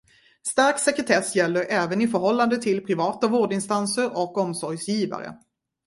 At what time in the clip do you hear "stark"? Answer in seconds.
0.47-0.79